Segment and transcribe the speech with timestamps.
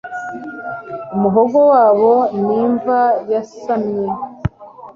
[1.15, 2.13] umuhogo wabo
[2.43, 3.01] ni imva
[3.31, 4.05] yasamye